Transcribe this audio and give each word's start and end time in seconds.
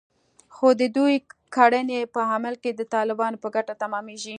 خو 0.55 0.67
د 0.81 0.83
دوی 0.97 1.15
کړنې 1.55 1.99
په 2.15 2.21
عمل 2.33 2.53
کې 2.63 2.71
د 2.73 2.81
طالبانو 2.93 3.41
په 3.43 3.49
ګټه 3.55 3.73
تمامېږي 3.83 4.29